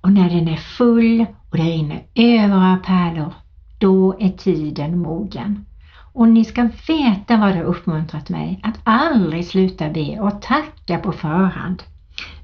Och 0.00 0.12
när 0.12 0.30
den 0.30 0.48
är 0.48 0.56
full 0.56 1.26
och 1.50 1.56
det 1.56 1.62
rinner 1.62 2.02
över 2.14 2.72
av 2.72 2.76
pärlor, 2.76 3.34
då 3.78 4.16
är 4.20 4.30
tiden 4.30 4.98
mogen. 4.98 5.66
Och 6.12 6.28
ni 6.28 6.44
ska 6.44 6.68
veta 6.88 7.36
vad 7.36 7.48
det 7.48 7.56
har 7.56 7.64
uppmuntrat 7.64 8.28
mig, 8.28 8.60
att 8.62 8.80
aldrig 8.84 9.46
sluta 9.46 9.88
be 9.88 10.20
och 10.20 10.42
tacka 10.42 10.98
på 10.98 11.12
förhand. 11.12 11.82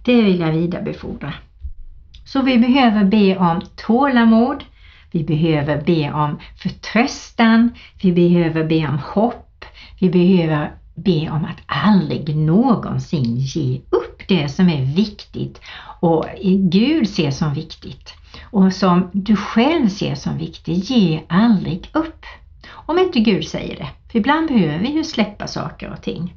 Det 0.02 0.22
vill 0.22 0.40
jag 0.40 0.52
vidarebefordra. 0.52 1.32
Så 2.24 2.42
vi 2.42 2.58
behöver 2.58 3.04
be 3.04 3.36
om 3.36 3.62
tålamod, 3.76 4.64
vi 5.10 5.24
behöver 5.24 5.82
be 5.82 6.12
om 6.12 6.38
förtröstan, 6.56 7.70
vi 8.02 8.12
behöver 8.12 8.64
be 8.64 8.88
om 8.88 8.98
hopp, 8.98 9.64
vi 10.00 10.10
behöver 10.10 10.72
be 10.94 11.30
om 11.30 11.44
att 11.44 11.62
aldrig 11.66 12.36
någonsin 12.36 13.36
ge 13.36 13.80
upp 13.90 14.22
det 14.28 14.48
som 14.48 14.68
är 14.68 14.84
viktigt 14.84 15.60
och 16.00 16.24
Gud 16.70 17.08
ser 17.08 17.30
som 17.30 17.54
viktigt 17.54 18.14
och 18.56 18.72
som 18.72 19.10
du 19.12 19.36
själv 19.36 19.88
ser 19.88 20.14
som 20.14 20.38
viktig, 20.38 20.74
Ge 20.74 21.22
aldrig 21.28 21.90
upp. 21.92 22.24
Om 22.68 22.98
inte 22.98 23.20
Gud 23.20 23.48
säger 23.48 23.76
det. 23.76 23.88
För 24.12 24.18
ibland 24.18 24.48
behöver 24.48 24.78
vi 24.78 24.88
ju 24.88 25.04
släppa 25.04 25.46
saker 25.46 25.90
och 25.90 26.02
ting. 26.02 26.34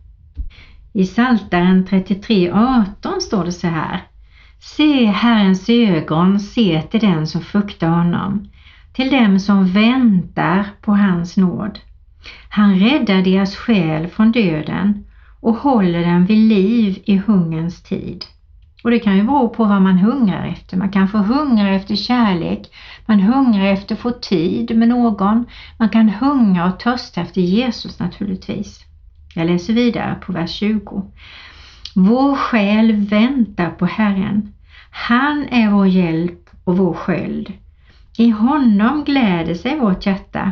I 0.93 1.05
Psaltaren 1.05 1.87
33.18 1.87 3.19
står 3.19 3.45
det 3.45 3.51
så 3.51 3.67
här. 3.67 4.03
Se 4.59 5.05
Herrens 5.05 5.69
ögon, 5.69 6.39
se 6.39 6.81
till 6.81 6.99
den 6.99 7.27
som 7.27 7.41
fruktar 7.41 7.89
honom, 7.89 8.49
till 8.93 9.11
dem 9.11 9.39
som 9.39 9.67
väntar 9.67 10.65
på 10.81 10.91
hans 10.91 11.37
nåd. 11.37 11.79
Han 12.49 12.79
räddar 12.79 13.21
deras 13.21 13.55
själ 13.55 14.07
från 14.07 14.31
döden 14.31 15.05
och 15.39 15.55
håller 15.55 15.99
den 16.01 16.25
vid 16.25 16.49
liv 16.49 17.01
i 17.05 17.17
hungerns 17.17 17.83
tid. 17.83 18.25
Och 18.83 18.91
det 18.91 18.99
kan 18.99 19.17
ju 19.17 19.23
bero 19.23 19.49
på 19.49 19.65
vad 19.65 19.81
man 19.81 19.97
hungrar 19.97 20.45
efter. 20.45 20.77
Man 20.77 20.89
kanske 20.89 21.17
hungrar 21.17 21.71
efter 21.71 21.95
kärlek, 21.95 22.71
man 23.05 23.19
hungrar 23.19 23.65
efter 23.65 23.95
att 23.95 24.01
få 24.01 24.11
tid 24.11 24.77
med 24.77 24.87
någon, 24.87 25.45
man 25.77 25.89
kan 25.89 26.09
hungra 26.09 26.65
och 26.65 26.79
törsta 26.79 27.21
efter 27.21 27.41
Jesus 27.41 27.99
naturligtvis. 27.99 28.85
Jag 29.35 29.47
läser 29.47 29.73
vidare 29.73 30.15
på 30.15 30.33
vers 30.33 30.51
20. 30.51 31.11
Vår 31.95 32.35
själ 32.35 32.91
väntar 32.95 33.69
på 33.69 33.85
Herren. 33.85 34.53
Han 34.91 35.45
är 35.49 35.71
vår 35.71 35.87
hjälp 35.87 36.49
och 36.63 36.77
vår 36.77 36.93
sköld. 36.93 37.53
I 38.17 38.29
honom 38.29 39.03
gläder 39.03 39.53
sig 39.53 39.79
vårt 39.79 40.05
hjärta. 40.05 40.51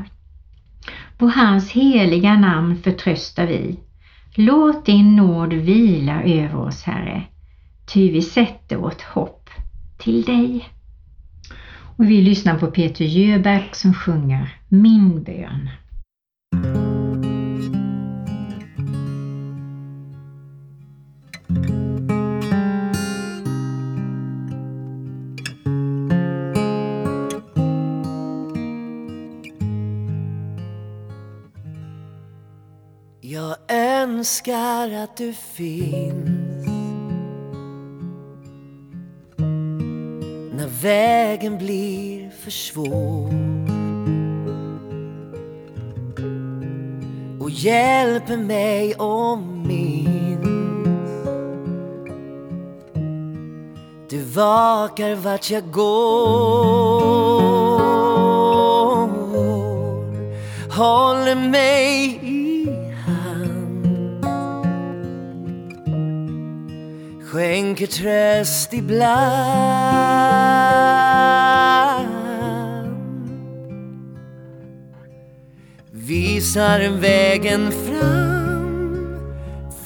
På 1.18 1.28
hans 1.28 1.72
heliga 1.72 2.38
namn 2.38 2.78
förtröstar 2.84 3.48
vi. 3.48 3.80
Låt 4.36 4.86
din 4.86 5.16
nåd 5.16 5.54
vila 5.54 6.24
över 6.24 6.56
oss, 6.56 6.84
Herre, 6.84 7.24
ty 7.88 8.12
vi 8.12 8.22
sätter 8.22 8.76
vårt 8.76 9.02
hopp 9.02 9.50
till 9.98 10.24
dig. 10.24 10.70
Och 11.98 12.04
vi 12.04 12.22
lyssnar 12.22 12.60
på 12.60 12.68
Peter 12.68 13.06
Jöback 13.06 13.76
som 13.76 13.94
sjunger 13.94 14.60
Min 14.70 15.24
bön. 15.24 15.70
Jag 33.22 33.56
önskar 33.70 34.92
att 34.92 35.18
du 35.18 35.34
finns 35.34 36.47
vägen 40.82 41.58
blir 41.58 42.30
för 42.30 42.52
svår. 42.52 43.30
Och 47.40 47.50
hjälper 47.50 48.38
mig 48.38 48.96
om 48.96 49.68
minns. 49.68 50.48
Du 54.10 54.22
vakar 54.22 55.16
vart 55.16 55.50
jag 55.50 55.72
går. 55.72 56.68
Håller 60.78 61.36
mig 61.36 62.17
skänker 67.38 67.88
tröst 67.88 68.74
ibland. 68.74 69.08
Visar 75.92 77.00
vägen 77.00 77.72
fram 77.72 79.18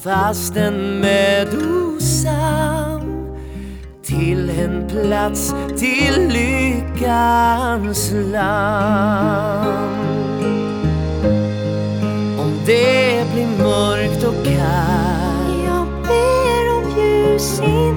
fastän 0.04 1.00
mödosam. 1.00 2.32
Till 4.04 4.50
en 4.50 4.88
plats 4.88 5.54
till 5.78 6.28
lyckans 6.28 8.12
land. 8.12 9.92
Om 12.40 12.60
det 12.66 13.26
blir 13.34 13.48
mörkt 13.64 14.24
och 14.24 14.46
kallt 14.46 15.11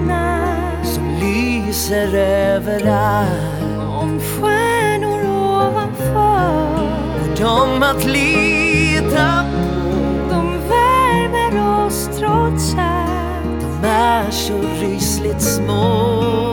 natt 0.07 0.87
som 0.87 1.05
lyser 1.21 2.15
överallt. 2.15 3.63
Om 4.03 4.21
stjärnor 4.21 5.21
ovanför. 5.61 6.75
Och 7.21 7.39
de 7.39 7.83
att 7.83 8.05
lita 8.05 9.45
på? 9.53 9.95
De 10.31 10.59
värmer 10.69 11.87
oss 11.87 12.09
trots 12.19 12.75
allt. 12.79 13.61
De 13.83 13.89
är 13.89 14.31
så 14.31 14.61
rysligt 14.81 15.43
små. 15.43 16.09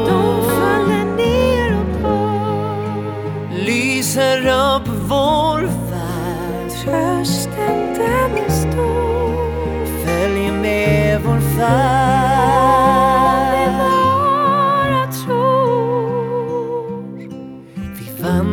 De 0.08 0.44
faller 0.50 1.06
ner 1.18 1.80
och 1.80 2.02
bort 2.02 3.66
lyser 3.66 4.40
upp 4.48 4.88
vår 4.88 5.62
värld. 5.62 6.72
Trösten 6.84 7.94
den 7.94 8.46
är 8.46 8.50
stor. 8.50 9.86
Följ 10.06 10.52
med 10.52 11.22
vår 11.22 11.40
färd 11.58 12.21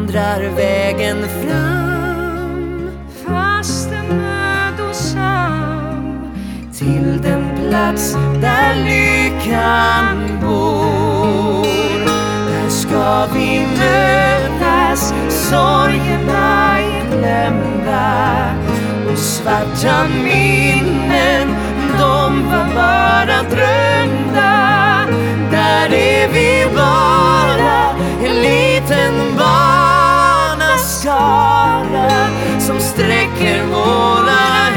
vandrar 0.09 0.43
vägen 0.57 1.29
fram 1.29 2.91
Fastän 3.27 4.07
mödosam 4.09 5.53
till 6.79 7.23
den 7.23 7.45
plats 7.57 8.17
där 8.41 8.75
lyckan 8.75 10.39
bor. 10.41 11.65
Där 12.47 12.69
ska 12.69 13.27
vi 13.35 13.67
mötas, 13.79 15.15
sorgerna 15.29 16.79
är 16.79 17.05
glömda 17.11 18.55
och 19.13 19.19
svarta 19.19 20.07
minnen, 20.25 21.49
de 21.99 22.51
var 22.51 22.75
bara 22.75 23.43
drömda. 23.43 24.55
Där 25.51 25.95
är 25.95 26.29
vi 26.29 26.67
bara 26.75 27.95
en 28.25 28.43
liten 31.29 32.61
som 32.61 32.81
sträcker 32.81 33.67
våra 33.67 34.68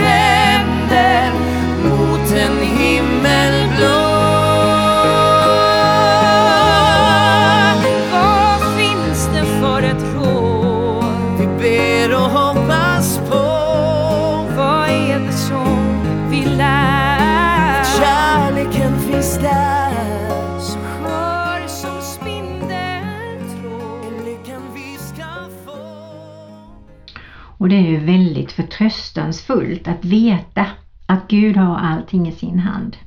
Och 27.62 27.70
det 27.70 27.76
är 27.76 27.90
ju 27.90 27.98
väldigt 27.98 28.52
förtröstansfullt 28.52 29.88
att 29.88 30.06
veta 30.06 30.66
att 31.06 31.28
Gud 31.28 31.58
har 31.58 31.78
allting 31.78 32.28
i 32.28 32.32
sin 32.32 32.60
hand. 32.60 32.98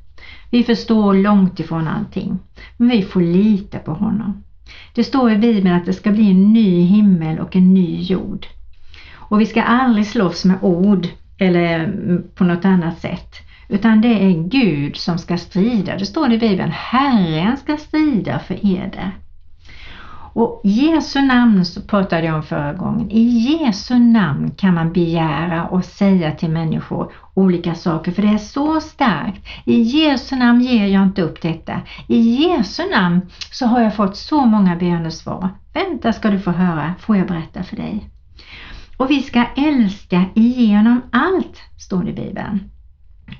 Vi 0.50 0.62
förstår 0.62 1.14
långt 1.14 1.60
ifrån 1.60 1.88
allting, 1.88 2.38
men 2.76 2.88
vi 2.88 3.02
får 3.02 3.20
lita 3.20 3.78
på 3.78 3.92
honom. 3.94 4.44
Det 4.94 5.04
står 5.04 5.30
i 5.30 5.36
Bibeln 5.36 5.74
att 5.74 5.86
det 5.86 5.92
ska 5.92 6.10
bli 6.10 6.30
en 6.30 6.52
ny 6.52 6.80
himmel 6.80 7.38
och 7.38 7.56
en 7.56 7.74
ny 7.74 8.00
jord. 8.00 8.46
Och 9.14 9.40
vi 9.40 9.46
ska 9.46 9.62
aldrig 9.62 10.06
slåss 10.06 10.44
med 10.44 10.58
ord 10.62 11.08
eller 11.38 11.92
på 12.34 12.44
något 12.44 12.64
annat 12.64 12.98
sätt. 12.98 13.36
Utan 13.68 14.00
det 14.00 14.24
är 14.24 14.48
Gud 14.48 14.96
som 14.96 15.18
ska 15.18 15.36
strida. 15.36 15.96
Det 15.96 16.06
står 16.06 16.32
i 16.32 16.38
Bibeln, 16.38 16.72
Herren 16.74 17.56
ska 17.56 17.76
strida 17.76 18.38
för 18.38 18.66
eder. 18.66 19.12
Och 20.34 20.60
Jesu 20.64 21.22
namn 21.22 21.64
så 21.64 21.80
pratade 21.80 22.26
jag 22.26 22.34
om 22.34 22.42
förra 22.42 22.72
gången. 22.72 23.10
I 23.10 23.22
Jesu 23.22 23.98
namn 23.98 24.50
kan 24.50 24.74
man 24.74 24.92
begära 24.92 25.68
och 25.68 25.84
säga 25.84 26.32
till 26.32 26.50
människor 26.50 27.12
olika 27.34 27.74
saker 27.74 28.12
för 28.12 28.22
det 28.22 28.28
är 28.28 28.38
så 28.38 28.80
starkt. 28.80 29.46
I 29.64 29.82
Jesu 29.82 30.36
namn 30.36 30.60
ger 30.60 30.86
jag 30.86 31.02
inte 31.02 31.22
upp 31.22 31.42
detta. 31.42 31.80
I 32.06 32.18
Jesu 32.18 32.82
namn 32.90 33.20
så 33.50 33.66
har 33.66 33.80
jag 33.80 33.96
fått 33.96 34.16
så 34.16 34.46
många 34.46 34.76
bönesvar. 34.76 35.48
Vänta 35.72 36.12
ska 36.12 36.30
du 36.30 36.40
få 36.40 36.50
höra, 36.50 36.94
får 37.00 37.16
jag 37.16 37.26
berätta 37.26 37.62
för 37.62 37.76
dig. 37.76 38.10
Och 38.96 39.10
vi 39.10 39.22
ska 39.22 39.44
älska 39.56 40.24
igenom 40.34 41.02
allt, 41.12 41.62
står 41.78 42.04
det 42.04 42.10
i 42.10 42.14
Bibeln. 42.14 42.70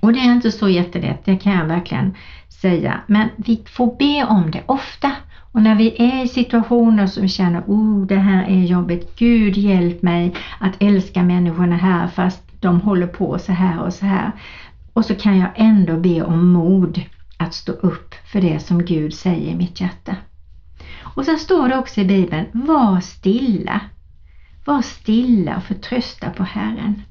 Och 0.01 0.13
det 0.13 0.21
är 0.21 0.33
inte 0.33 0.53
så 0.53 0.69
jättelätt, 0.69 1.25
det 1.25 1.37
kan 1.37 1.53
jag 1.53 1.67
verkligen 1.67 2.15
säga. 2.49 3.01
Men 3.07 3.29
vi 3.37 3.65
får 3.67 3.97
be 3.99 4.25
om 4.25 4.51
det 4.51 4.63
ofta. 4.67 5.13
Och 5.55 5.63
när 5.63 5.75
vi 5.75 6.03
är 6.03 6.25
i 6.25 6.29
situationer 6.29 7.07
som 7.07 7.29
känner, 7.29 7.63
oh 7.67 8.07
det 8.07 8.19
här 8.19 8.45
är 8.45 8.65
jobbigt, 8.65 9.19
Gud 9.19 9.57
hjälp 9.57 10.03
mig 10.03 10.35
att 10.59 10.83
älska 10.83 11.23
människorna 11.23 11.77
här 11.77 12.09
fast 12.09 12.43
de 12.61 12.81
håller 12.81 13.07
på 13.07 13.39
så 13.39 13.53
här 13.53 13.83
och 13.83 13.95
så 13.95 14.07
här. 14.07 14.33
Och 14.93 15.05
så 15.05 15.15
kan 15.15 15.39
jag 15.39 15.51
ändå 15.57 15.97
be 15.97 16.23
om 16.23 16.53
mod 16.53 17.01
att 17.37 17.55
stå 17.55 17.73
upp 17.73 18.15
för 18.33 18.41
det 18.41 18.61
som 18.61 18.85
Gud 18.85 19.15
säger 19.15 19.51
i 19.51 19.55
mitt 19.55 19.81
hjärta. 19.81 20.17
Och 21.01 21.25
sen 21.25 21.39
står 21.39 21.69
det 21.69 21.79
också 21.79 22.01
i 22.01 22.05
Bibeln, 22.05 22.47
var 22.53 23.01
stilla. 23.01 23.81
Var 24.65 24.83
stilla 24.83 25.57
och 25.57 25.65
förtrösta 25.65 26.31
på 26.31 26.43
Herren. 26.43 27.03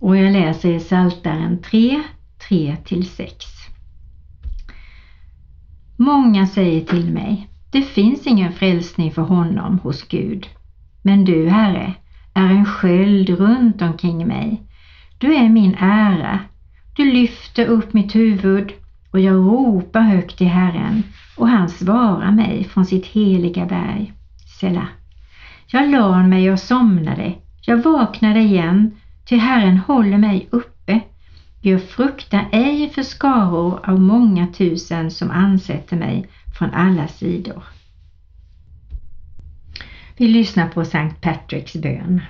Och 0.00 0.16
jag 0.16 0.32
läser 0.32 0.74
i 0.74 0.78
Psaltaren 0.78 1.62
3, 1.62 2.02
3-6. 2.48 3.67
Många 6.00 6.46
säger 6.46 6.80
till 6.84 7.12
mig, 7.12 7.48
det 7.70 7.82
finns 7.82 8.26
ingen 8.26 8.52
frälsning 8.52 9.12
för 9.12 9.22
honom 9.22 9.78
hos 9.78 10.08
Gud. 10.08 10.46
Men 11.02 11.24
du, 11.24 11.48
Herre, 11.48 11.94
är 12.34 12.50
en 12.50 12.64
sköld 12.64 13.30
runt 13.30 13.82
omkring 13.82 14.26
mig. 14.26 14.62
Du 15.18 15.34
är 15.34 15.48
min 15.48 15.74
ära. 15.74 16.38
Du 16.96 17.12
lyfter 17.12 17.66
upp 17.66 17.92
mitt 17.92 18.14
huvud 18.14 18.72
och 19.10 19.20
jag 19.20 19.34
ropar 19.34 20.00
högt 20.00 20.38
till 20.38 20.46
Herren 20.46 21.02
och 21.36 21.48
han 21.48 21.68
svarar 21.68 22.30
mig 22.30 22.64
från 22.64 22.86
sitt 22.86 23.06
heliga 23.06 23.66
berg. 23.66 24.12
Sela. 24.60 24.88
Jag 25.66 25.90
la 25.90 26.22
mig 26.22 26.52
och 26.52 26.60
somnade. 26.60 27.34
Jag 27.66 27.82
vaknade 27.82 28.40
igen, 28.40 28.90
till 29.24 29.40
Herren 29.40 29.78
håller 29.78 30.18
mig 30.18 30.48
uppe. 30.50 30.77
Jag 31.60 31.82
fruktar 31.82 32.48
ej 32.52 32.88
för 32.88 33.02
skaror 33.02 33.90
av 33.90 34.00
många 34.00 34.46
tusen 34.46 35.10
som 35.10 35.30
ansätter 35.30 35.96
mig 35.96 36.26
från 36.58 36.70
alla 36.70 37.08
sidor. 37.08 37.62
Vi 40.16 40.28
lyssnar 40.28 40.68
på 40.68 40.84
Sankt 40.84 41.20
Patricks 41.20 41.76
bön. 41.76 42.20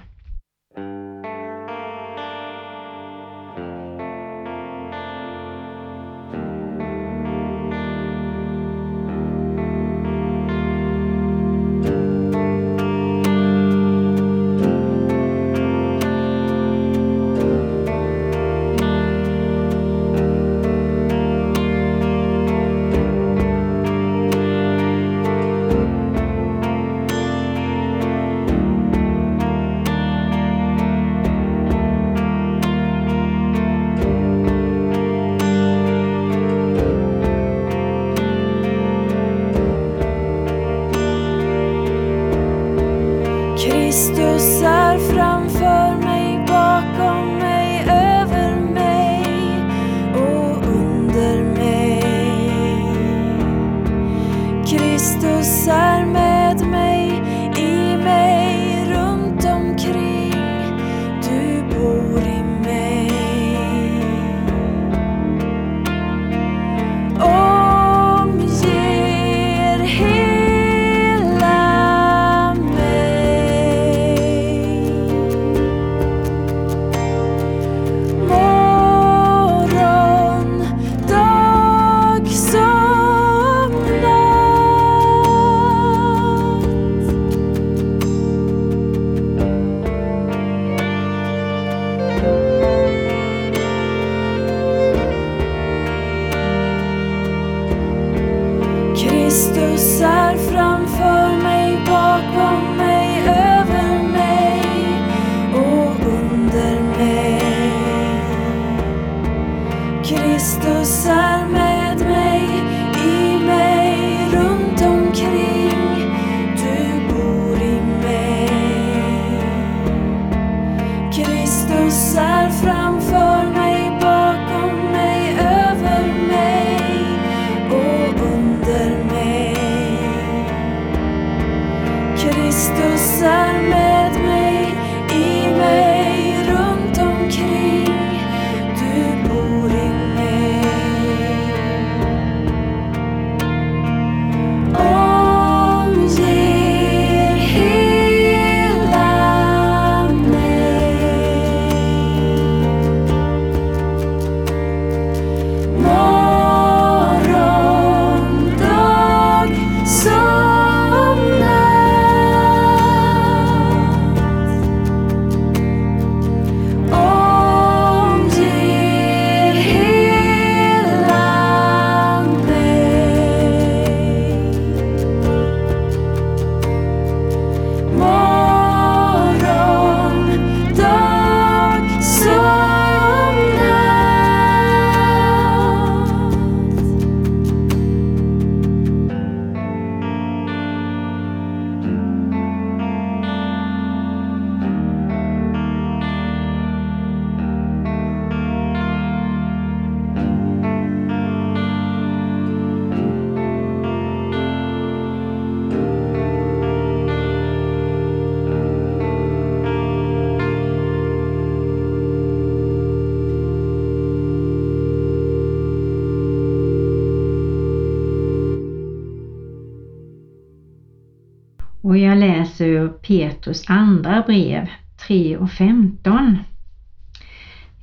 Och 221.88 221.98
jag 221.98 222.18
läser 222.18 222.66
ur 222.66 222.88
Petrus 222.88 223.64
andra 223.68 224.22
brev 224.22 224.68
3 225.06 225.36
och 225.36 225.50
15. 225.50 226.38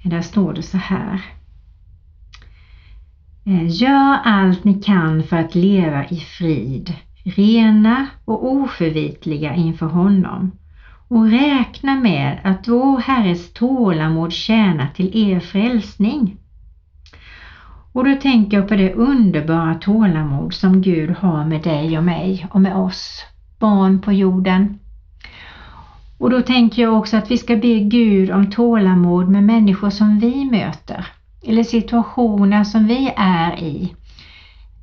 Där 0.03 0.21
står 0.21 0.53
det 0.53 0.61
så 0.61 0.77
här. 0.77 1.21
Eh, 3.45 3.67
gör 3.67 4.17
allt 4.23 4.63
ni 4.63 4.73
kan 4.73 5.23
för 5.23 5.37
att 5.37 5.55
leva 5.55 6.05
i 6.05 6.19
frid, 6.19 6.93
rena 7.23 8.07
och 8.25 8.51
oförvitliga 8.51 9.55
inför 9.55 9.85
honom 9.85 10.51
och 11.07 11.29
räkna 11.29 11.95
med 11.95 12.39
att 12.43 12.67
vår 12.67 12.99
Herres 12.99 13.53
tålamod 13.53 14.33
tjänar 14.33 14.87
till 14.87 15.31
er 15.31 15.39
frälsning. 15.39 16.37
Och 17.91 18.03
då 18.03 18.15
tänker 18.15 18.57
jag 18.57 18.67
på 18.67 18.75
det 18.75 18.93
underbara 18.93 19.75
tålamod 19.75 20.53
som 20.53 20.81
Gud 20.81 21.09
har 21.09 21.45
med 21.45 21.61
dig 21.61 21.97
och 21.97 22.03
mig 22.03 22.47
och 22.51 22.61
med 22.61 22.75
oss, 22.75 23.25
barn 23.59 24.01
på 24.01 24.13
jorden. 24.13 24.79
Och 26.17 26.29
då 26.29 26.41
tänker 26.41 26.81
jag 26.81 26.97
också 26.97 27.17
att 27.17 27.31
vi 27.31 27.37
ska 27.37 27.55
be 27.55 27.79
Gud 27.79 28.31
om 28.31 28.51
tålamod 28.51 29.29
med 29.29 29.43
människor 29.43 29.89
som 29.89 30.19
vi 30.19 30.45
möter 30.45 31.07
eller 31.47 31.63
situationer 31.63 32.63
som 32.63 32.87
vi 32.87 33.13
är 33.17 33.59
i. 33.59 33.95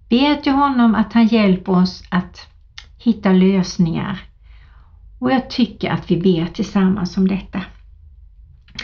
Be 0.08 0.36
till 0.42 0.52
honom 0.52 0.94
att 0.94 1.12
han 1.12 1.26
hjälper 1.26 1.72
oss 1.72 2.02
att 2.08 2.46
hitta 2.98 3.32
lösningar. 3.32 4.20
Och 5.18 5.32
jag 5.32 5.50
tycker 5.50 5.90
att 5.90 6.10
vi 6.10 6.16
ber 6.16 6.46
tillsammans 6.46 7.16
om 7.16 7.28
detta. 7.28 7.62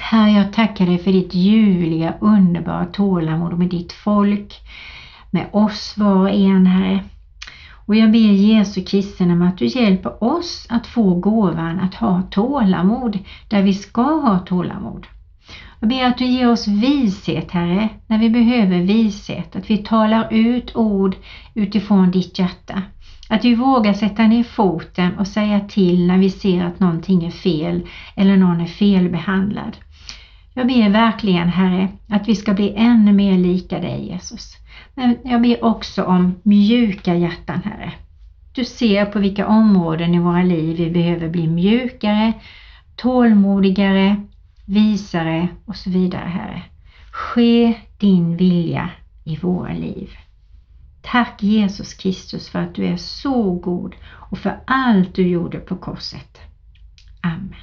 Herre, 0.00 0.30
jag 0.30 0.52
tackar 0.52 0.86
dig 0.86 0.98
för 0.98 1.12
ditt 1.12 1.34
ljuvliga, 1.34 2.14
underbara 2.20 2.84
tålamod 2.84 3.58
med 3.58 3.68
ditt 3.68 3.92
folk, 3.92 4.54
med 5.30 5.46
oss 5.52 5.94
var 5.96 6.16
och 6.16 6.30
en, 6.30 6.66
Herre. 6.66 7.04
Och 7.88 7.96
jag 7.96 8.12
ber 8.12 8.18
Jesu 8.18 8.80
Kristi 8.80 9.26
namn 9.26 9.42
att 9.42 9.58
du 9.58 9.66
hjälper 9.66 10.24
oss 10.24 10.66
att 10.68 10.86
få 10.86 11.14
gåvan 11.14 11.80
att 11.80 11.94
ha 11.94 12.22
tålamod 12.30 13.18
där 13.48 13.62
vi 13.62 13.74
ska 13.74 14.02
ha 14.02 14.38
tålamod. 14.38 15.06
Jag 15.80 15.88
ber 15.88 16.04
att 16.04 16.18
du 16.18 16.24
ger 16.24 16.50
oss 16.50 16.68
vishet, 16.68 17.50
Herre, 17.50 17.88
när 18.06 18.18
vi 18.18 18.30
behöver 18.30 18.80
vishet, 18.80 19.56
att 19.56 19.70
vi 19.70 19.78
talar 19.78 20.32
ut 20.32 20.76
ord 20.76 21.16
utifrån 21.54 22.10
ditt 22.10 22.38
hjärta. 22.38 22.82
Att 23.28 23.44
vi 23.44 23.54
vågar 23.54 23.92
sätta 23.92 24.26
ner 24.26 24.42
foten 24.42 25.18
och 25.18 25.26
säga 25.26 25.60
till 25.60 26.06
när 26.06 26.18
vi 26.18 26.30
ser 26.30 26.64
att 26.64 26.80
någonting 26.80 27.24
är 27.24 27.30
fel 27.30 27.82
eller 28.16 28.36
någon 28.36 28.60
är 28.60 28.66
felbehandlad. 28.66 29.76
Jag 30.58 30.66
ber 30.66 30.88
verkligen 30.90 31.48
Herre 31.48 31.88
att 32.08 32.28
vi 32.28 32.36
ska 32.36 32.54
bli 32.54 32.74
ännu 32.76 33.12
mer 33.12 33.38
lika 33.38 33.80
dig 33.80 34.08
Jesus. 34.08 34.56
Men 34.94 35.16
jag 35.24 35.42
ber 35.42 35.64
också 35.64 36.04
om 36.04 36.34
mjuka 36.42 37.14
hjärtan 37.14 37.62
Herre. 37.64 37.92
Du 38.52 38.64
ser 38.64 39.06
på 39.06 39.18
vilka 39.18 39.46
områden 39.46 40.14
i 40.14 40.18
våra 40.18 40.42
liv 40.42 40.76
vi 40.76 40.90
behöver 40.90 41.28
bli 41.28 41.48
mjukare, 41.48 42.32
tålmodigare, 42.96 44.16
visare 44.64 45.48
och 45.64 45.76
så 45.76 45.90
vidare 45.90 46.28
Herre. 46.28 46.62
Ske 47.12 47.74
din 47.98 48.36
vilja 48.36 48.90
i 49.24 49.36
våra 49.36 49.72
liv. 49.72 50.10
Tack 51.02 51.42
Jesus 51.42 51.94
Kristus 51.94 52.48
för 52.48 52.58
att 52.58 52.74
du 52.74 52.86
är 52.86 52.96
så 52.96 53.52
god 53.52 53.94
och 54.06 54.38
för 54.38 54.60
allt 54.66 55.14
du 55.14 55.28
gjorde 55.28 55.58
på 55.58 55.76
korset. 55.76 56.38
Amen. 57.20 57.54